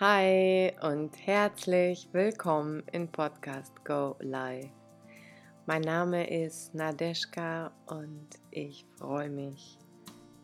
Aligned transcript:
Hi 0.00 0.74
und 0.80 1.10
herzlich 1.26 2.08
willkommen 2.12 2.84
in 2.92 3.10
Podcast 3.10 3.84
Go 3.84 4.14
Live. 4.20 4.70
Mein 5.66 5.82
Name 5.82 6.30
ist 6.30 6.72
Nadeschka 6.72 7.72
und 7.86 8.28
ich 8.52 8.86
freue 8.96 9.28
mich, 9.28 9.76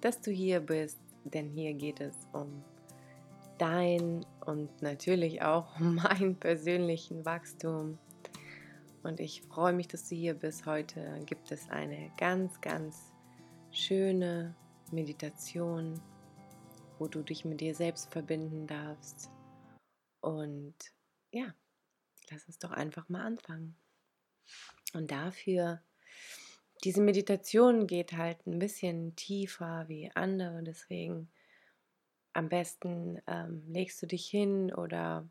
dass 0.00 0.20
du 0.20 0.32
hier 0.32 0.58
bist, 0.58 0.98
denn 1.22 1.50
hier 1.50 1.72
geht 1.74 2.00
es 2.00 2.16
um 2.32 2.64
dein 3.56 4.26
und 4.44 4.82
natürlich 4.82 5.42
auch 5.42 5.78
um 5.78 5.94
meinen 6.02 6.34
persönlichen 6.34 7.24
Wachstum. 7.24 7.96
Und 9.04 9.20
ich 9.20 9.42
freue 9.42 9.72
mich, 9.72 9.86
dass 9.86 10.08
du 10.08 10.16
hier 10.16 10.34
bist. 10.34 10.66
Heute 10.66 11.20
gibt 11.26 11.52
es 11.52 11.70
eine 11.70 12.10
ganz, 12.18 12.60
ganz 12.60 13.12
schöne 13.70 14.56
Meditation, 14.90 16.00
wo 16.98 17.06
du 17.06 17.22
dich 17.22 17.44
mit 17.44 17.60
dir 17.60 17.76
selbst 17.76 18.10
verbinden 18.10 18.66
darfst 18.66 19.30
und 20.24 20.74
ja, 21.32 21.54
lass 22.30 22.46
uns 22.46 22.58
doch 22.58 22.70
einfach 22.70 23.08
mal 23.08 23.24
anfangen. 23.24 23.76
Und 24.94 25.10
dafür, 25.10 25.82
diese 26.82 27.02
Meditation 27.02 27.86
geht 27.86 28.12
halt 28.12 28.46
ein 28.46 28.58
bisschen 28.58 29.14
tiefer 29.16 29.88
wie 29.88 30.10
andere, 30.14 30.62
deswegen 30.62 31.30
am 32.32 32.48
besten 32.48 33.20
ähm, 33.26 33.62
legst 33.68 34.02
du 34.02 34.06
dich 34.06 34.26
hin 34.26 34.72
oder 34.72 35.28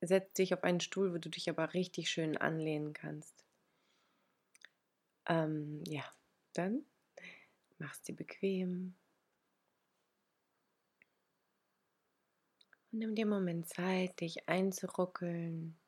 setzt 0.00 0.38
dich 0.38 0.54
auf 0.54 0.64
einen 0.64 0.80
Stuhl, 0.80 1.12
wo 1.12 1.18
du 1.18 1.28
dich 1.28 1.48
aber 1.48 1.74
richtig 1.74 2.10
schön 2.10 2.36
anlehnen 2.36 2.92
kannst. 2.92 3.44
Ähm, 5.26 5.84
ja, 5.86 6.04
dann 6.54 6.84
machst 7.78 8.08
du 8.08 8.12
bequem, 8.12 8.94
Und 12.92 12.98
nimm 12.98 13.14
dir 13.14 13.22
einen 13.22 13.30
Moment 13.30 13.66
Zeit, 13.68 14.20
dich 14.20 14.48
einzuruckeln, 14.50 15.78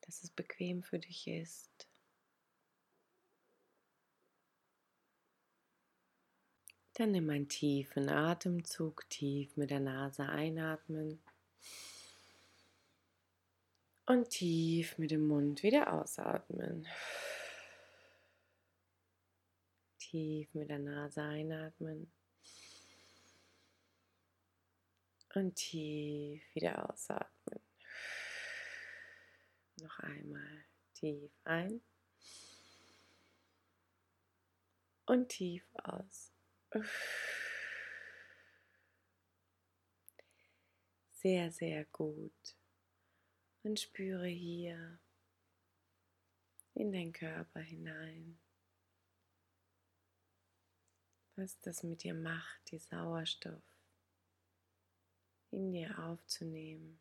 dass 0.00 0.24
es 0.24 0.30
bequem 0.30 0.82
für 0.82 0.98
dich 0.98 1.26
ist. 1.26 1.86
Dann 6.94 7.10
nimm 7.10 7.28
einen 7.28 7.50
tiefen 7.50 8.08
Atemzug, 8.08 9.06
tief 9.10 9.54
mit 9.58 9.68
der 9.68 9.80
Nase 9.80 10.26
einatmen 10.26 11.20
und 14.06 14.30
tief 14.30 14.96
mit 14.96 15.10
dem 15.10 15.26
Mund 15.26 15.62
wieder 15.62 15.92
ausatmen. 15.92 16.86
Tief 19.98 20.48
mit 20.54 20.70
der 20.70 20.78
Nase 20.78 21.20
einatmen 21.20 22.10
Und 25.36 25.54
tief 25.56 26.42
wieder 26.54 26.88
ausatmen. 26.88 27.60
Noch 29.82 29.98
einmal 29.98 30.64
tief 30.94 31.30
ein. 31.44 31.82
Und 35.04 35.28
tief 35.28 35.62
aus. 35.74 36.32
Sehr, 41.10 41.52
sehr 41.52 41.84
gut. 41.84 42.56
Und 43.62 43.78
spüre 43.78 44.28
hier 44.28 44.98
in 46.72 46.92
deinen 46.92 47.12
Körper 47.12 47.60
hinein, 47.60 48.40
was 51.34 51.60
das 51.60 51.82
mit 51.82 52.04
dir 52.04 52.14
macht, 52.14 52.70
die 52.70 52.78
Sauerstoff 52.78 53.75
in 55.56 55.72
dir 55.72 55.98
aufzunehmen. 55.98 57.00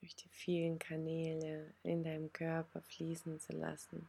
Durch 0.00 0.16
die 0.16 0.30
vielen 0.30 0.78
Kanäle 0.78 1.74
in 1.82 2.02
deinem 2.02 2.32
Körper 2.32 2.80
fließen 2.80 3.38
zu 3.38 3.52
lassen. 3.52 4.08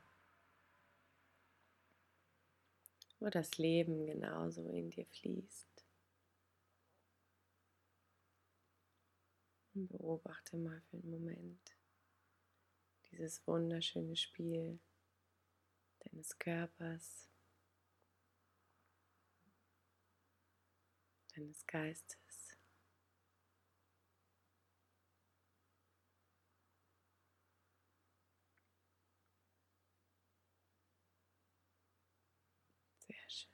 Wo 3.20 3.30
das 3.30 3.58
Leben 3.58 4.06
genauso 4.06 4.66
in 4.70 4.90
dir 4.90 5.06
fließt. 5.06 5.68
Und 9.74 9.88
beobachte 9.90 10.58
mal 10.58 10.82
für 10.90 10.98
einen 10.98 11.12
Moment 11.12 11.76
dieses 13.12 13.46
wunderschöne 13.46 14.16
Spiel 14.16 14.80
deines 16.00 16.38
Körpers 16.40 17.31
deines 21.36 21.66
Geistes. 21.66 22.58
Sehr 33.00 33.30
schön. 33.30 33.52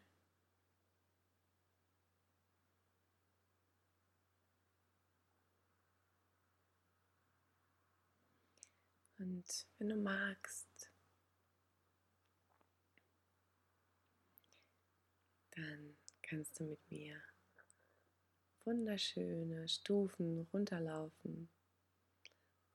Und 9.19 9.67
wenn 9.79 9.89
du 9.89 9.95
magst, 9.95 10.91
dann 15.51 15.97
kannst 16.21 16.59
du 16.59 16.65
mit 16.65 16.91
mir 16.91 17.19
wunderschöne 18.67 19.65
Stufen 19.69 20.41
runterlaufen, 20.51 21.49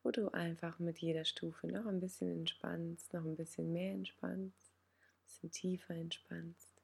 wo 0.02 0.10
du 0.10 0.32
einfach 0.32 0.78
mit 0.78 0.98
jeder 0.98 1.26
Stufe 1.26 1.66
noch 1.66 1.84
ein 1.84 2.00
bisschen 2.00 2.30
entspannst, 2.30 3.12
noch 3.12 3.24
ein 3.26 3.36
bisschen 3.36 3.70
mehr 3.72 3.92
entspannst, 3.92 4.72
ein 4.72 5.22
bisschen 5.26 5.50
tiefer 5.50 5.94
entspannst. 5.94 6.82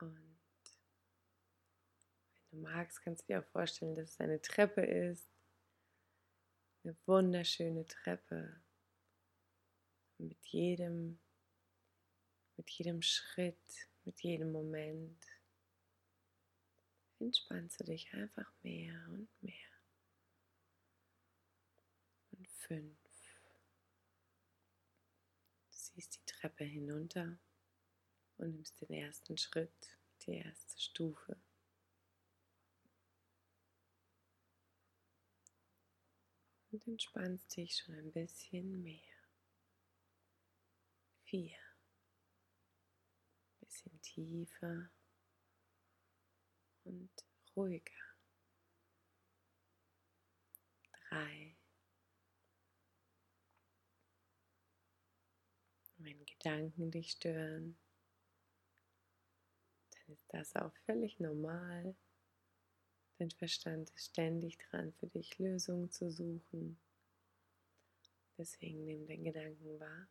Und 0.00 0.16
wenn 2.50 2.50
du 2.50 2.56
magst, 2.56 3.00
kannst 3.02 3.22
du 3.22 3.26
dir 3.28 3.38
auch 3.38 3.50
vorstellen, 3.52 3.94
dass 3.94 4.10
es 4.10 4.20
eine 4.20 4.42
Treppe 4.42 4.82
ist, 4.82 5.30
eine 6.82 6.96
wunderschöne 7.06 7.86
Treppe. 7.86 8.60
Mit 10.18 10.44
jedem, 10.46 11.20
mit 12.56 12.68
jedem 12.70 13.02
Schritt, 13.02 13.88
mit 14.04 14.20
jedem 14.20 14.50
Moment 14.50 15.31
entspannst 17.22 17.80
du 17.80 17.84
dich 17.84 18.12
einfach 18.12 18.52
mehr 18.62 18.94
und 19.08 19.28
mehr. 19.42 19.70
Und 22.32 22.48
fünf. 22.48 22.98
Du 25.70 25.76
siehst 25.76 26.16
die 26.16 26.26
Treppe 26.26 26.64
hinunter 26.64 27.38
und 28.38 28.52
nimmst 28.52 28.80
den 28.80 28.92
ersten 28.92 29.36
Schritt, 29.38 29.98
die 30.26 30.36
erste 30.36 30.80
Stufe. 30.80 31.36
Und 36.70 36.86
entspannst 36.86 37.54
dich 37.56 37.76
schon 37.76 37.94
ein 37.94 38.12
bisschen 38.12 38.82
mehr. 38.82 38.98
Vier. 41.24 41.58
Bisschen 43.60 44.00
tiefer 44.00 44.90
und 46.84 47.10
ruhiger. 47.56 47.92
Drei. 51.08 51.56
Wenn 55.98 56.24
Gedanken 56.24 56.90
dich 56.90 57.12
stören, 57.12 57.78
dann 59.90 60.14
ist 60.14 60.26
das 60.32 60.56
auch 60.56 60.74
völlig 60.86 61.20
normal. 61.20 61.94
Dein 63.18 63.30
Verstand 63.30 63.90
ist 63.90 64.06
ständig 64.06 64.58
dran, 64.58 64.92
für 64.94 65.06
dich 65.06 65.38
Lösungen 65.38 65.90
zu 65.90 66.10
suchen. 66.10 66.80
Deswegen 68.36 68.84
nimm 68.84 69.06
den 69.06 69.22
Gedanken 69.22 69.78
wahr 69.78 70.08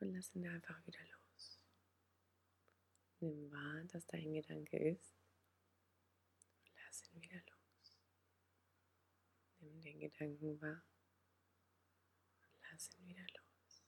und 0.00 0.12
lass 0.12 0.34
ihn 0.34 0.48
einfach 0.48 0.84
wieder 0.86 0.98
los. 1.00 1.23
Nimm 3.24 3.50
wahr, 3.50 3.82
dass 3.84 4.06
dein 4.06 4.34
Gedanke 4.34 4.76
ist 4.76 5.16
lass 6.76 7.02
ihn 7.06 7.22
wieder 7.22 7.40
los. 7.46 7.98
Nimm 9.60 9.80
den 9.80 9.98
Gedanken 9.98 10.60
wahr 10.60 10.84
lass 12.70 12.90
ihn 12.98 13.06
wieder 13.06 13.22
los. 13.22 13.82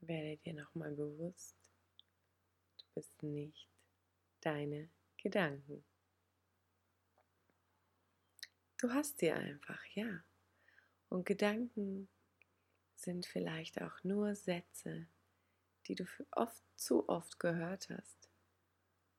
Werde 0.00 0.38
dir 0.38 0.54
nochmal 0.54 0.94
bewusst, 0.94 1.70
du 2.78 2.84
bist 2.94 3.22
nicht 3.22 3.68
deine 4.40 4.88
Gedanken. 5.18 5.84
Du 8.78 8.90
hast 8.90 9.18
sie 9.18 9.32
einfach, 9.32 9.84
ja. 9.94 10.24
Und 11.10 11.26
Gedanken 11.26 12.08
sind 12.94 13.26
vielleicht 13.26 13.82
auch 13.82 14.02
nur 14.02 14.34
Sätze, 14.34 15.08
die 15.86 15.94
du 15.94 16.04
oft 16.32 16.62
zu 16.76 17.08
oft 17.08 17.38
gehört 17.38 17.88
hast, 17.88 18.30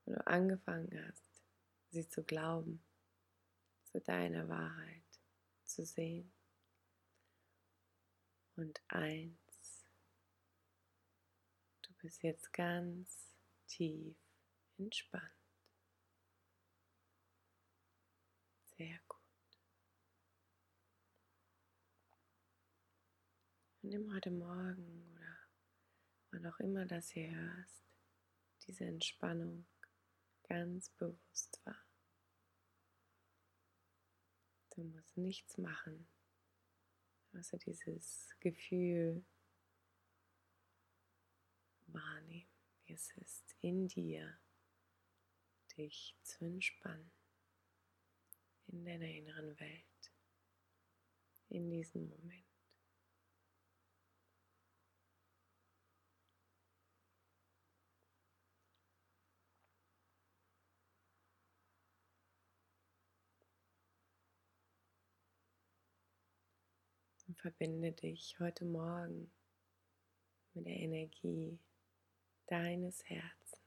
wenn 0.04 0.14
du 0.14 0.26
angefangen 0.26 1.06
hast, 1.08 1.42
sie 1.90 2.06
zu 2.06 2.22
glauben, 2.22 2.84
zu 3.84 4.00
deiner 4.00 4.48
Wahrheit 4.48 5.20
zu 5.64 5.84
sehen. 5.84 6.32
Und 8.56 8.82
eins, 8.88 9.86
du 11.82 11.94
bist 11.94 12.22
jetzt 12.22 12.52
ganz 12.52 13.36
tief 13.66 14.16
entspannt. 14.78 15.24
Sehr 18.76 18.98
gut. 19.08 19.18
Und 23.82 23.90
nimm 23.90 24.12
heute 24.12 24.30
Morgen 24.30 25.07
wann 26.38 26.52
auch 26.52 26.60
immer 26.60 26.86
das 26.86 27.10
hier 27.10 27.30
hörst, 27.30 27.84
diese 28.66 28.84
Entspannung 28.84 29.66
ganz 30.44 30.90
bewusst 30.90 31.60
wahr. 31.64 31.84
Du 34.70 34.84
musst 34.84 35.16
nichts 35.16 35.58
machen, 35.58 36.08
außer 37.32 37.58
dieses 37.58 38.28
Gefühl 38.38 39.24
wahrnehmen, 41.88 42.48
wie 42.84 42.92
es 42.92 43.10
ist 43.16 43.56
in 43.60 43.88
dir, 43.88 44.38
dich 45.76 46.16
zu 46.22 46.44
entspannen 46.44 47.10
in 48.68 48.84
deiner 48.84 49.08
inneren 49.08 49.58
Welt, 49.58 50.12
in 51.48 51.70
diesem 51.70 52.08
Moment. 52.08 52.47
Verbinde 67.40 67.92
dich 67.92 68.36
heute 68.40 68.64
Morgen 68.64 69.30
mit 70.54 70.66
der 70.66 70.74
Energie 70.74 71.56
deines 72.48 73.08
Herzens. 73.08 73.62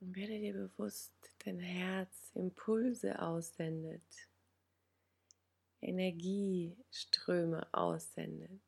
Und 0.00 0.16
werde 0.16 0.38
dir 0.38 0.54
bewusst, 0.54 1.12
dein 1.44 1.60
Herz 1.60 2.30
Impulse 2.32 3.20
aussendet, 3.20 4.30
Energieströme 5.82 7.68
aussendet, 7.74 8.62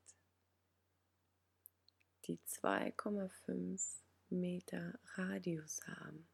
die 2.27 2.39
2,5 2.47 4.01
Meter 4.31 4.99
Radius 5.15 5.81
haben. 5.87 6.27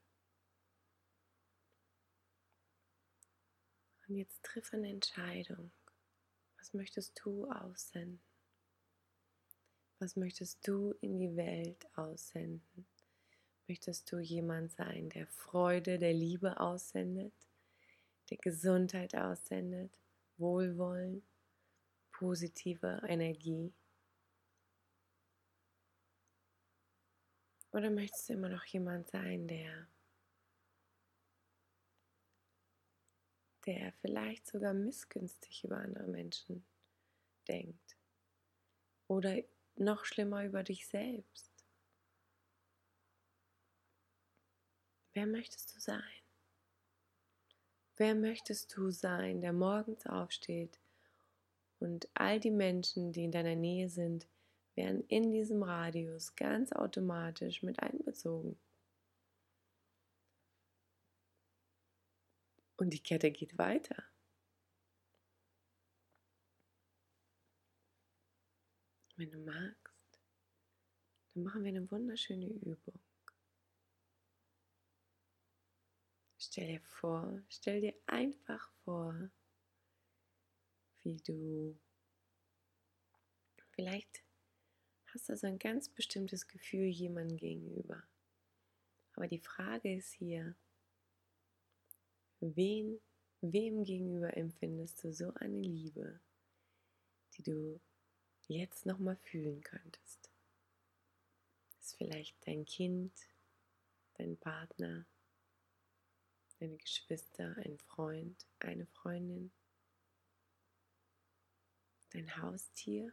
Und 4.07 4.17
jetzt 4.17 4.43
triff 4.43 4.73
eine 4.73 4.89
Entscheidung. 4.89 5.71
Was 6.59 6.73
möchtest 6.73 7.21
du 7.23 7.51
aussenden? 7.51 8.21
Was 9.99 10.17
möchtest 10.17 10.67
du 10.67 10.95
in 11.01 11.19
die 11.19 11.37
Welt 11.37 11.87
aussenden? 11.97 12.87
Möchtest 13.67 14.11
du 14.11 14.19
jemand 14.19 14.73
sein, 14.73 15.11
der 15.11 15.27
Freude, 15.27 15.99
der 15.99 16.15
Liebe 16.15 16.59
aussendet, 16.59 17.35
der 18.31 18.39
Gesundheit 18.39 19.15
aussendet, 19.15 19.99
Wohlwollen, 20.39 21.23
positive 22.13 23.03
Energie? 23.07 23.75
Oder 27.79 27.91
möchtest 27.91 28.29
du 28.29 28.33
immer 28.33 28.49
noch 28.49 28.65
jemand 28.65 29.09
sein, 29.09 29.47
der, 29.47 29.87
der 33.67 33.93
vielleicht 34.01 34.49
sogar 34.49 34.75
missgünstig 34.75 35.63
über 35.63 35.77
andere 35.77 36.09
Menschen 36.09 36.67
denkt? 37.47 37.97
Oder 39.07 39.45
noch 39.77 40.05
schlimmer 40.07 40.45
über 40.45 40.65
dich 40.65 40.89
selbst? 40.89 41.53
Wer 45.13 45.29
möchtest 45.29 45.77
du 45.77 45.79
sein? 45.79 46.03
Wer 47.95 48.17
möchtest 48.17 48.77
du 48.77 48.91
sein, 48.91 49.41
der 49.41 49.53
morgens 49.53 50.05
aufsteht 50.05 50.81
und 51.79 52.09
all 52.15 52.41
die 52.41 52.51
Menschen, 52.51 53.13
die 53.13 53.23
in 53.23 53.31
deiner 53.31 53.55
Nähe 53.55 53.89
sind, 53.89 54.27
werden 54.79 55.03
in 55.09 55.33
diesem 55.33 55.65
Radius 55.65 56.37
ganz 56.37 56.71
automatisch 56.71 57.65
mit 57.65 57.83
einbezogen? 57.83 58.57
Und 62.77 62.91
die 62.91 63.03
Kette 63.03 63.33
geht 63.33 63.59
weiter. 63.59 64.05
Wenn 69.17 69.33
du 69.33 69.41
magst, 69.41 70.21
dann 71.35 71.43
machen 71.43 71.65
wir 71.65 71.71
eine 71.71 71.91
wunderschöne 71.91 72.47
Übung. 72.47 73.01
Stell 76.39 76.69
dir 76.69 76.81
vor, 76.81 77.43
stell 77.49 77.81
dir 77.81 77.95
einfach 78.07 78.71
vor, 78.85 79.29
wie 81.03 81.17
du 81.17 81.77
vielleicht 83.73 84.28
hast 85.19 85.29
du 85.29 85.37
so 85.37 85.49
ein 85.49 85.59
ganz 85.59 85.89
bestimmtes 85.89 86.47
Gefühl 86.47 86.87
jemandem 86.87 87.39
gegenüber. 87.39 88.05
Aber 89.15 89.27
die 89.27 89.41
Frage 89.41 89.93
ist 89.93 90.13
hier, 90.13 90.55
wen, 92.39 93.01
wem 93.41 93.83
gegenüber 93.83 94.37
empfindest 94.37 95.03
du 95.03 95.13
so 95.13 95.35
eine 95.35 95.61
Liebe, 95.61 96.21
die 97.35 97.43
du 97.43 97.81
jetzt 98.47 98.87
nochmal 98.87 99.17
fühlen 99.17 99.61
könntest? 99.61 100.31
Ist 101.81 101.97
vielleicht 101.97 102.37
dein 102.47 102.65
Kind, 102.65 103.13
dein 104.15 104.37
Partner, 104.37 105.05
deine 106.61 106.77
Geschwister, 106.77 107.57
ein 107.57 107.77
Freund, 107.81 108.47
eine 108.61 108.87
Freundin, 108.87 109.51
dein 112.11 112.41
Haustier, 112.41 113.13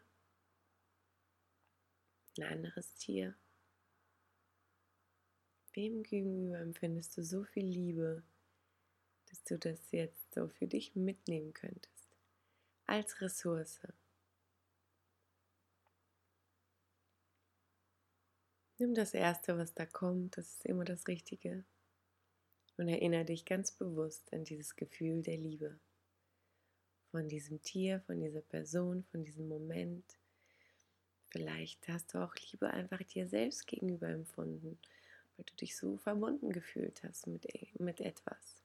ein 2.38 2.44
anderes 2.44 2.94
Tier. 2.96 3.36
Wem 5.74 6.04
gegenüber 6.04 6.60
empfindest 6.60 7.18
du 7.18 7.24
so 7.24 7.44
viel 7.44 7.66
Liebe, 7.66 8.24
dass 9.26 9.44
du 9.44 9.60
das 9.60 9.92
jetzt 9.92 10.34
so 10.34 10.48
für 10.48 10.68
dich 10.68 10.96
mitnehmen 10.96 11.54
könntest, 11.54 12.08
als 12.86 13.20
Ressource? 13.22 13.82
Nimm 18.78 18.94
das 18.94 19.14
Erste, 19.14 19.58
was 19.58 19.74
da 19.74 19.86
kommt, 19.86 20.38
das 20.38 20.48
ist 20.48 20.66
immer 20.66 20.84
das 20.84 21.08
Richtige 21.08 21.66
und 22.78 22.90
erinnere 22.90 23.26
dich 23.26 23.46
ganz 23.46 23.72
bewusst 23.72 24.32
an 24.34 24.44
dieses 24.44 24.76
Gefühl 24.76 25.22
der 25.22 25.38
Liebe. 25.38 25.80
Von 27.12 27.30
diesem 27.30 27.62
Tier, 27.62 28.02
von 28.02 28.20
dieser 28.20 28.42
Person, 28.42 29.04
von 29.06 29.24
diesem 29.24 29.48
Moment. 29.48 30.06
Vielleicht 31.36 31.86
hast 31.90 32.14
du 32.14 32.24
auch 32.24 32.34
Liebe 32.50 32.72
einfach 32.72 33.04
dir 33.04 33.28
selbst 33.28 33.68
gegenüber 33.68 34.08
empfunden, 34.08 34.80
weil 35.36 35.44
du 35.44 35.54
dich 35.56 35.76
so 35.76 35.98
verbunden 35.98 36.54
gefühlt 36.54 37.04
hast 37.04 37.28
mit, 37.28 37.46
mit 37.78 38.00
etwas. 38.00 38.64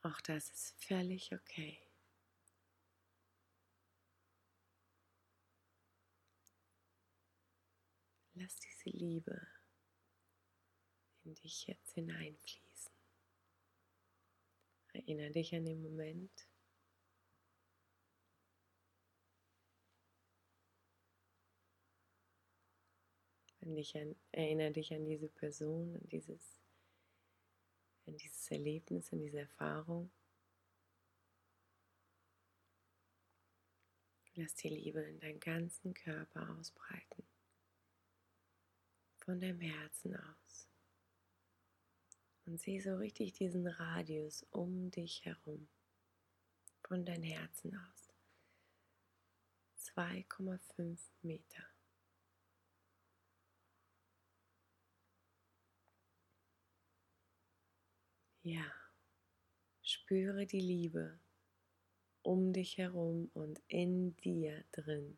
Auch 0.00 0.18
das 0.22 0.48
ist 0.48 0.74
völlig 0.82 1.34
okay. 1.34 1.78
Lass 8.32 8.56
diese 8.56 8.88
Liebe 8.96 9.46
in 11.24 11.34
dich 11.34 11.66
jetzt 11.66 11.92
hineinfließen. 11.92 12.92
Erinnere 14.94 15.30
dich 15.30 15.54
an 15.54 15.66
den 15.66 15.82
Moment. 15.82 16.48
Dich 23.62 23.96
an, 23.96 24.14
erinnere 24.32 24.72
dich 24.72 24.92
an 24.92 25.04
diese 25.04 25.28
Person, 25.28 25.94
an 25.94 26.08
dieses, 26.08 26.60
an 28.06 28.16
dieses 28.16 28.50
Erlebnis, 28.50 29.12
an 29.12 29.20
diese 29.20 29.40
Erfahrung. 29.40 30.10
Lass 34.34 34.54
die 34.54 34.68
Liebe 34.68 35.00
in 35.02 35.20
deinen 35.20 35.40
ganzen 35.40 35.94
Körper 35.94 36.56
ausbreiten 36.58 37.24
von 39.24 39.40
deinem 39.40 39.60
Herzen 39.60 40.16
aus. 40.16 40.68
Und 42.44 42.60
sieh 42.60 42.80
so 42.80 42.96
richtig 42.96 43.32
diesen 43.34 43.66
Radius 43.66 44.44
um 44.50 44.90
dich 44.90 45.24
herum, 45.24 45.68
von 46.82 47.04
deinem 47.04 47.22
Herzen 47.22 47.76
aus. 47.76 48.08
2,5 49.94 50.98
Meter. 51.22 51.71
Ja, 58.44 58.64
spüre 59.82 60.46
die 60.46 60.60
Liebe 60.60 61.20
um 62.22 62.52
dich 62.52 62.76
herum 62.76 63.30
und 63.34 63.60
in 63.68 64.16
dir 64.16 64.64
drin. 64.72 65.16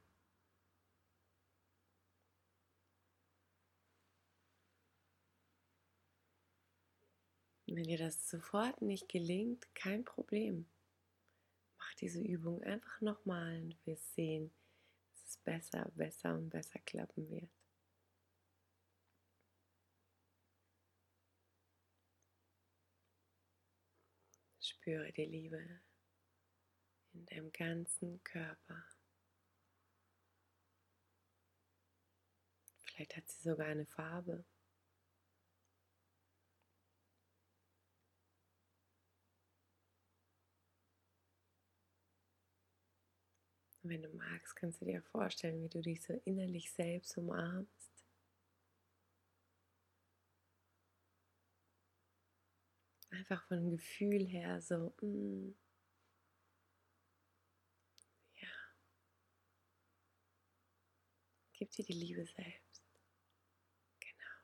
Wenn 7.66 7.84
dir 7.84 7.96
das 7.96 8.28
sofort 8.28 8.82
nicht 8.82 9.08
gelingt, 9.08 9.74
kein 9.74 10.04
Problem. 10.04 10.66
Mach 11.78 11.94
diese 11.94 12.20
Übung 12.20 12.62
einfach 12.62 13.00
nochmal 13.00 13.62
und 13.62 13.86
wir 13.86 13.96
sehen, 13.96 14.52
dass 15.12 15.30
es 15.30 15.36
besser, 15.38 15.90
besser 15.94 16.34
und 16.34 16.50
besser 16.50 16.78
klappen 16.80 17.28
wird. 17.30 17.63
Spüre 24.84 25.10
die 25.12 25.24
Liebe 25.24 25.80
in 27.14 27.24
deinem 27.24 27.50
ganzen 27.52 28.22
Körper. 28.22 28.84
Vielleicht 32.82 33.16
hat 33.16 33.26
sie 33.26 33.48
sogar 33.48 33.68
eine 33.68 33.86
Farbe. 33.86 34.44
Wenn 43.80 44.02
du 44.02 44.10
magst, 44.10 44.54
kannst 44.54 44.82
du 44.82 44.84
dir 44.84 45.00
vorstellen, 45.00 45.62
wie 45.62 45.70
du 45.70 45.80
dich 45.80 46.02
so 46.02 46.12
innerlich 46.26 46.70
selbst 46.70 47.16
umarmst. 47.16 47.93
Einfach 53.14 53.46
von 53.46 53.70
Gefühl 53.70 54.26
her 54.26 54.60
so, 54.60 54.92
mm, 55.00 55.54
ja. 58.40 58.48
Gib 61.52 61.70
dir 61.70 61.84
die 61.84 61.92
Liebe 61.92 62.24
selbst. 62.26 62.82
Genau. 64.00 64.34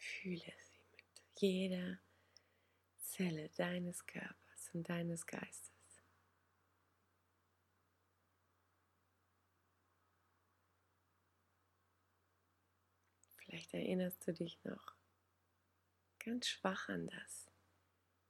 Fühle 0.00 0.40
sie 0.40 0.80
mit 0.96 1.40
jeder 1.40 2.00
Zelle 3.00 3.48
deines 3.56 4.06
Körpers 4.06 4.70
und 4.72 4.88
deines 4.88 5.26
Geistes. 5.26 5.77
Vielleicht 13.48 13.72
erinnerst 13.72 14.28
du 14.28 14.34
dich 14.34 14.62
noch 14.64 14.94
ganz 16.18 16.48
schwach 16.48 16.90
an 16.90 17.06
das. 17.06 17.50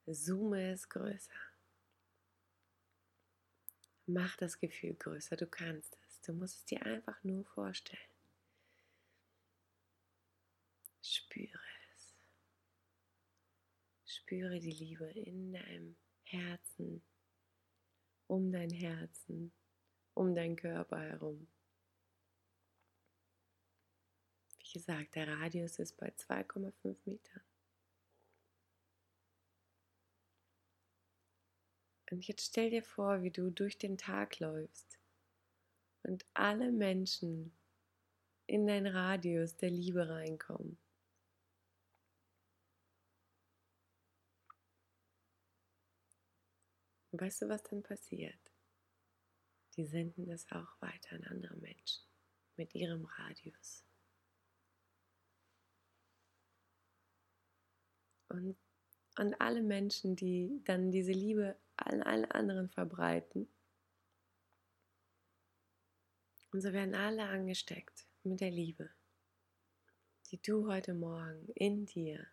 Zoome 0.07 0.71
es 0.71 0.89
größer. 0.89 1.35
Mach 4.07 4.37
das 4.37 4.61
Gefühl 4.61 4.95
größer, 4.95 5.35
du 5.35 5.49
kannst 5.49 5.99
es. 6.07 6.21
Du 6.21 6.33
musst 6.35 6.59
es 6.59 6.65
dir 6.67 6.87
einfach 6.87 7.23
nur 7.25 7.45
vorstellen. 7.47 8.01
Spüre 11.03 11.59
es. 11.97 12.15
Spüre 14.07 14.61
die 14.61 14.71
Liebe 14.71 15.11
in 15.11 15.53
deinem 15.53 15.97
Herzen, 16.23 17.03
um 18.29 18.53
dein 18.53 18.71
Herzen, 18.71 19.53
um 20.15 20.37
deinen 20.37 20.55
Körper 20.55 21.01
herum. 21.01 21.49
Wie 24.69 24.75
gesagt, 24.75 25.15
der 25.15 25.27
Radius 25.29 25.79
ist 25.79 25.97
bei 25.97 26.09
2,5 26.11 26.95
Metern. 27.07 27.43
Und 32.11 32.27
jetzt 32.27 32.45
stell 32.45 32.69
dir 32.69 32.83
vor, 32.83 33.23
wie 33.23 33.31
du 33.31 33.51
durch 33.51 33.79
den 33.79 33.97
Tag 33.97 34.41
läufst 34.41 34.99
und 36.03 36.27
alle 36.35 36.71
Menschen 36.71 37.57
in 38.47 38.67
dein 38.67 38.87
Radius 38.87 39.57
der 39.57 39.71
Liebe 39.71 40.07
reinkommen. 40.07 40.79
Und 47.11 47.23
weißt 47.23 47.41
du, 47.41 47.49
was 47.49 47.63
dann 47.63 47.83
passiert? 47.83 48.53
Die 49.77 49.87
senden 49.87 50.27
das 50.27 50.51
auch 50.53 50.79
weiter 50.81 51.17
an 51.17 51.25
andere 51.25 51.57
Menschen 51.57 52.05
mit 52.57 52.75
ihrem 52.75 53.07
Radius. 53.07 53.88
Und, 58.29 58.57
und 59.19 59.41
alle 59.41 59.63
Menschen, 59.63 60.17
die 60.17 60.61
dann 60.65 60.91
diese 60.91 61.13
Liebe 61.13 61.57
an 61.77 62.03
allen 62.03 62.25
anderen 62.27 62.69
verbreiten. 62.69 63.49
Und 66.53 66.61
so 66.61 66.73
werden 66.73 66.95
alle 66.95 67.25
angesteckt 67.25 68.07
mit 68.23 68.41
der 68.41 68.51
Liebe, 68.51 68.91
die 70.31 70.41
du 70.41 70.67
heute 70.71 70.95
Morgen 70.95 71.49
in 71.55 71.87
dir 71.87 72.27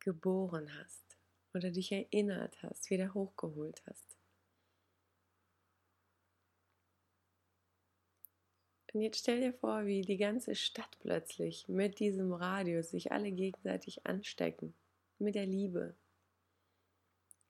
geboren 0.00 0.72
hast 0.78 1.18
oder 1.52 1.70
dich 1.70 1.90
erinnert 1.90 2.62
hast, 2.62 2.90
wieder 2.90 3.12
hochgeholt 3.12 3.82
hast. 3.86 4.16
Und 8.96 9.02
jetzt 9.02 9.18
stell 9.18 9.40
dir 9.40 9.52
vor, 9.52 9.84
wie 9.84 10.00
die 10.00 10.16
ganze 10.16 10.54
Stadt 10.54 10.96
plötzlich 11.00 11.68
mit 11.68 12.00
diesem 12.00 12.32
Radius 12.32 12.92
sich 12.92 13.12
alle 13.12 13.30
gegenseitig 13.30 14.06
anstecken. 14.06 14.72
Mit 15.18 15.34
der 15.34 15.44
Liebe. 15.44 15.94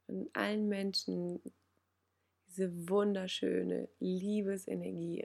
Und 0.09 0.29
allen 0.35 0.69
Menschen 0.69 1.41
diese 2.49 2.89
wunderschöne 2.89 3.89
Liebesenergie 4.01 5.25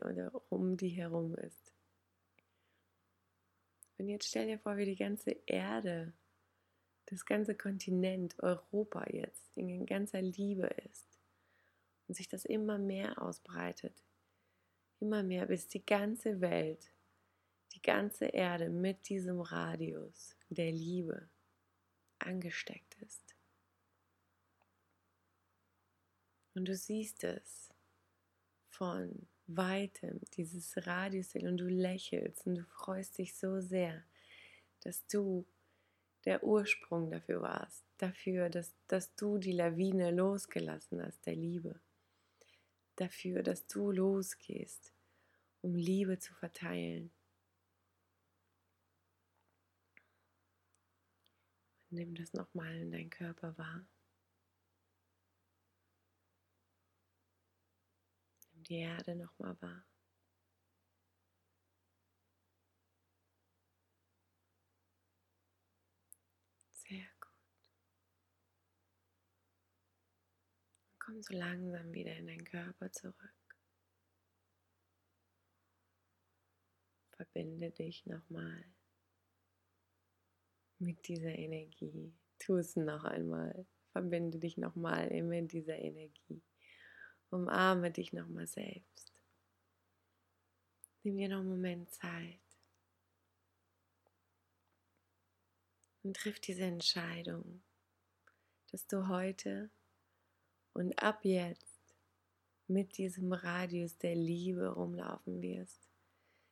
um 0.50 0.78
die 0.78 0.90
herum 0.90 1.34
ist. 1.38 1.74
Und 3.98 4.08
jetzt 4.08 4.28
stell 4.28 4.46
dir 4.46 4.60
vor, 4.60 4.78
wie 4.78 4.86
die 4.86 4.96
ganze 4.96 5.36
Erde, 5.48 6.14
das 7.08 7.26
ganze 7.26 7.56
Kontinent, 7.56 8.38
Europa 8.44 9.10
jetzt 9.10 9.50
in 9.56 9.88
ganzer 9.88 10.22
Liebe 10.22 10.68
ist. 10.92 11.18
Und 12.08 12.14
sich 12.14 12.30
das 12.30 12.46
immer 12.46 12.78
mehr 12.78 13.20
ausbreitet 13.20 14.04
immer 15.02 15.24
mehr, 15.24 15.46
bis 15.48 15.68
die 15.68 15.86
ganze 15.86 16.42
Welt, 16.42 16.92
die 17.74 17.82
ganze 17.82 18.26
Erde 18.26 18.70
mit 18.70 19.10
diesem 19.10 19.42
Radius 19.42 20.36
der 20.50 20.72
Liebe 20.72 21.30
angesteckt 22.20 22.96
ist. 23.02 23.36
Und 26.54 26.68
du 26.68 26.76
siehst 26.76 27.24
es 27.24 27.70
von 28.70 29.28
weitem, 29.48 30.20
dieses 30.34 30.86
Radius, 30.86 31.36
und 31.36 31.58
du 31.58 31.68
lächelst 31.68 32.46
und 32.46 32.56
du 32.56 32.64
freust 32.66 33.18
dich 33.18 33.36
so 33.36 33.62
sehr, 33.62 34.04
dass 34.82 35.06
du 35.08 35.46
der 36.26 36.44
Ursprung 36.44 37.10
dafür 37.10 37.42
warst, 37.42 37.84
dafür, 37.98 38.50
dass, 38.50 38.76
dass 38.88 39.16
du 39.16 39.38
die 39.38 39.54
Lawine 39.54 40.12
losgelassen 40.12 41.04
hast, 41.04 41.26
der 41.26 41.36
Liebe 41.36 41.80
dafür, 43.02 43.44
dass 43.44 43.68
du 43.68 43.92
losgehst, 43.92 44.94
um 45.62 45.76
Liebe 45.76 46.20
zu 46.20 46.34
verteilen. 46.34 47.12
nimm 51.92 52.16
das 52.16 52.34
nochmal 52.34 52.74
in 52.78 52.92
deinen 52.92 53.10
Körper 53.10 53.58
wahr. 53.58 53.86
Nimm 58.54 58.64
die 58.64 58.78
Erde 58.78 59.16
nochmal 59.16 59.62
wahr. 59.62 59.91
Komm 71.12 71.24
so 71.24 71.34
langsam 71.34 71.94
wieder 71.94 72.16
in 72.16 72.28
deinen 72.28 72.46
Körper 72.46 72.90
zurück. 72.90 73.58
Verbinde 77.10 77.70
dich 77.70 78.06
nochmal 78.06 78.64
mit 80.80 81.06
dieser 81.10 81.38
Energie. 81.38 82.14
Tu 82.40 82.56
es 82.56 82.78
noch 82.78 83.04
einmal. 83.04 83.66
Verbinde 83.92 84.40
dich 84.40 84.56
nochmal 84.56 85.10
mit 85.22 85.52
dieser 85.52 85.78
Energie. 85.78 86.42
Umarme 87.30 87.92
dich 87.92 88.14
nochmal 88.14 88.48
selbst. 88.48 89.14
Nimm 91.04 91.18
dir 91.18 91.28
noch 91.28 91.40
einen 91.40 91.50
Moment 91.50 91.92
Zeit. 91.92 92.40
Und 96.04 96.16
triff 96.16 96.40
diese 96.40 96.64
Entscheidung, 96.64 97.62
dass 98.72 98.88
du 98.88 99.10
heute 99.10 99.72
und 100.74 101.02
ab 101.02 101.26
jetzt 101.26 101.82
mit 102.68 102.98
diesem 102.98 103.34
Radius 103.34 103.98
der 103.98 104.16
Liebe 104.16 104.70
rumlaufen 104.70 105.42
wirst, 105.42 105.90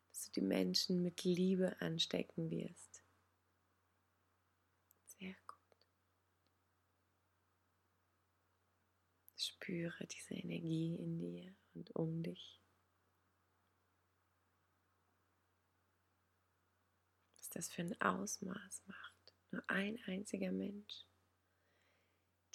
dass 0.09 0.25
du 0.25 0.41
die 0.41 0.45
Menschen 0.45 1.01
mit 1.01 1.23
Liebe 1.23 1.79
anstecken 1.81 2.49
wirst. 2.51 3.03
Sehr 5.05 5.35
gut. 5.47 5.87
Spüre 9.37 10.07
diese 10.07 10.33
Energie 10.35 10.95
in 10.95 11.19
dir 11.19 11.55
und 11.73 11.95
um 11.95 12.21
dich. 12.21 12.61
Was 17.37 17.49
das 17.49 17.69
für 17.69 17.83
ein 17.83 18.01
Ausmaß 18.01 18.83
macht. 18.87 19.33
Nur 19.51 19.63
ein 19.67 19.97
einziger 20.05 20.51
Mensch, 20.51 21.05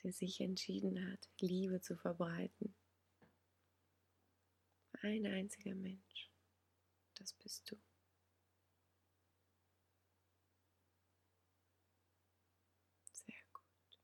der 0.04 0.12
sich 0.12 0.40
entschieden 0.40 1.10
hat, 1.10 1.30
Liebe 1.40 1.80
zu 1.80 1.96
verbreiten. 1.96 2.76
Ein 5.00 5.26
einziger 5.26 5.74
Mensch. 5.74 6.30
Das 7.14 7.32
bist 7.34 7.70
du. 7.70 7.76
Sehr 13.12 13.34
gut. 13.52 13.98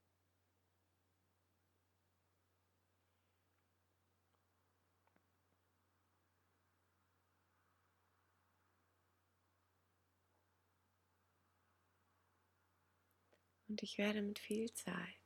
Und 13.68 13.82
ich 13.82 13.98
werde 13.98 14.22
mit 14.22 14.38
viel 14.38 14.72
Zeit 14.72 15.19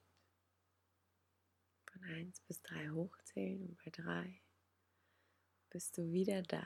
1 2.05 2.41
bis 2.43 2.63
3 2.63 2.91
hochzählen 2.91 3.63
und 3.67 3.79
bei 3.85 3.91
3 3.91 4.41
bist 5.71 5.99
du 5.99 6.13
wieder 6.13 6.43
da, 6.43 6.65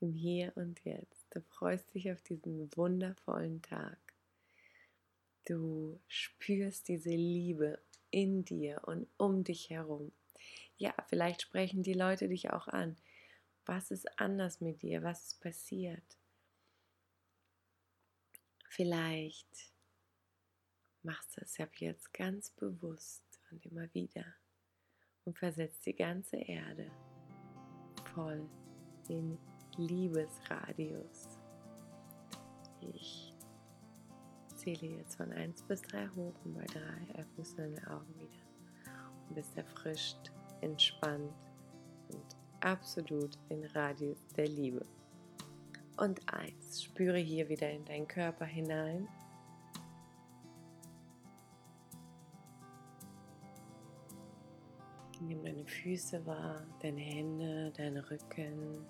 im 0.00 0.12
Hier 0.12 0.52
und 0.56 0.84
Jetzt. 0.84 1.26
Du 1.30 1.40
freust 1.40 1.92
dich 1.94 2.12
auf 2.12 2.22
diesen 2.22 2.74
wundervollen 2.76 3.62
Tag. 3.62 3.98
Du 5.44 6.00
spürst 6.06 6.88
diese 6.88 7.10
Liebe 7.10 7.82
in 8.10 8.44
dir 8.44 8.82
und 8.84 9.08
um 9.16 9.42
dich 9.44 9.70
herum. 9.70 10.12
Ja, 10.76 10.94
vielleicht 11.08 11.42
sprechen 11.42 11.82
die 11.82 11.94
Leute 11.94 12.28
dich 12.28 12.50
auch 12.50 12.68
an. 12.68 12.96
Was 13.64 13.90
ist 13.90 14.18
anders 14.20 14.60
mit 14.60 14.82
dir? 14.82 15.02
Was 15.02 15.26
ist 15.26 15.40
passiert? 15.40 16.04
Vielleicht 18.68 19.72
machst 21.02 21.36
du 21.36 21.40
es 21.40 21.58
ab 21.58 21.74
jetzt 21.76 22.12
ganz 22.12 22.50
bewusst 22.50 23.25
und 23.50 23.64
immer 23.66 23.92
wieder 23.94 24.24
und 25.24 25.38
versetzt 25.38 25.84
die 25.86 25.94
ganze 25.94 26.36
Erde 26.36 26.90
voll 28.14 28.48
in 29.08 29.38
Liebesradius. 29.76 31.38
Ich 32.80 33.34
zähle 34.54 34.86
jetzt 34.98 35.16
von 35.16 35.32
1 35.32 35.62
bis 35.64 35.82
3 35.82 36.08
hoch 36.08 36.34
und 36.44 36.54
bei 36.54 36.64
3 36.64 37.20
öffnest 37.20 37.58
du 37.58 37.62
deine 37.62 37.90
Augen 37.90 38.14
wieder 38.14 38.42
und 39.28 39.34
bist 39.34 39.56
erfrischt, 39.56 40.32
entspannt 40.60 41.32
und 42.08 42.36
absolut 42.60 43.36
in 43.48 43.64
Radius 43.64 44.26
der 44.36 44.48
Liebe. 44.48 44.84
Und 45.98 46.20
1, 46.32 46.82
spüre 46.82 47.18
hier 47.18 47.48
wieder 47.48 47.70
in 47.70 47.84
deinen 47.84 48.08
Körper 48.08 48.44
hinein 48.44 49.08
Nimm 55.26 55.42
deine 55.42 55.66
Füße 55.66 56.24
wahr, 56.24 56.64
deine 56.80 57.00
Hände, 57.00 57.72
deinen 57.72 57.98
Rücken. 57.98 58.86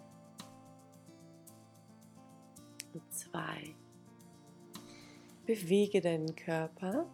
Und 2.92 3.12
zwei. 3.12 3.74
Bewege 5.46 6.00
deinen 6.02 6.34
Körper. 6.36 7.06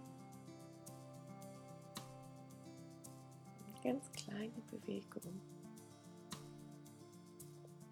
Ganz 3.84 4.10
kleine 4.10 4.60
Bewegung. 4.70 5.40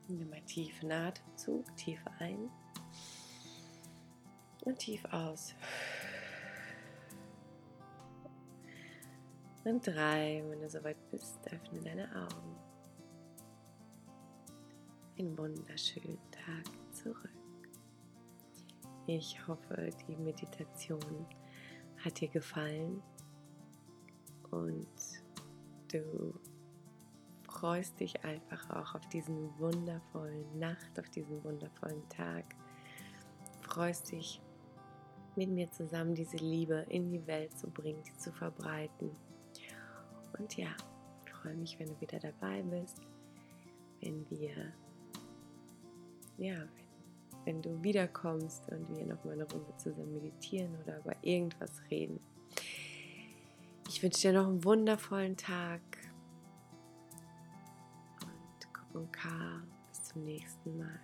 Nimm 0.09 0.33
einen 0.33 0.47
tiefen 0.47 0.91
Atemzug, 0.91 1.77
tief 1.77 2.01
ein 2.19 2.51
und 4.65 4.79
tief 4.79 5.05
aus. 5.13 5.55
Und 9.65 9.87
drei, 9.87 10.43
wenn 10.49 10.61
du 10.61 10.71
soweit 10.71 10.97
bist, 11.11 11.39
öffne 11.53 11.81
deine 11.83 12.09
Augen. 12.17 12.57
Einen 15.19 15.37
wunderschönen 15.37 16.19
Tag 16.31 16.95
zurück. 16.95 17.29
Ich 19.07 19.47
hoffe, 19.47 19.91
die 20.09 20.17
Meditation 20.17 21.27
hat 22.03 22.21
dir 22.21 22.29
gefallen 22.29 23.03
und 24.51 24.89
du 25.93 26.35
freust 27.43 28.01
dich 28.01 28.25
einfach 28.25 28.71
auch 28.71 28.95
auf 28.95 29.07
diesen 29.09 29.59
wundervollen 29.59 30.59
Nacht, 30.59 30.99
auf 30.99 31.11
diesen 31.11 31.45
wundervollen 31.45 32.09
Tag. 32.09 32.45
Freust 33.61 34.13
dich 34.13 34.41
mit 35.37 35.51
mir 35.51 35.71
zusammen 35.71 36.15
diese 36.15 36.39
Liebe 36.39 36.87
in 36.89 37.11
die 37.11 37.27
Welt 37.27 37.59
zu 37.59 37.69
bringen, 37.69 38.03
sie 38.05 38.17
zu 38.17 38.33
verbreiten. 38.33 39.11
Und 40.41 40.57
ja, 40.57 40.69
ich 41.27 41.33
freue 41.33 41.55
mich, 41.55 41.79
wenn 41.79 41.89
du 41.89 42.01
wieder 42.01 42.19
dabei 42.19 42.63
bist, 42.63 43.03
wenn 44.01 44.25
wir, 44.31 44.73
ja, 46.39 46.67
wenn, 47.45 47.61
du 47.61 47.83
wiederkommst 47.83 48.67
und 48.71 48.89
wir 48.97 49.05
noch 49.05 49.23
mal 49.23 49.35
eine 49.35 49.45
Runde 49.45 49.77
zusammen 49.77 50.15
meditieren 50.15 50.75
oder 50.83 50.99
über 50.99 51.15
irgendwas 51.21 51.83
reden. 51.91 52.21
Ich 53.89 54.03
wünsche 54.03 54.29
dir 54.29 54.33
noch 54.33 54.47
einen 54.47 54.65
wundervollen 54.65 55.37
Tag 55.37 55.83
und 58.95 59.13
K. 59.13 59.29
Bis 59.91 60.03
zum 60.05 60.25
nächsten 60.25 60.79
Mal. 60.79 61.01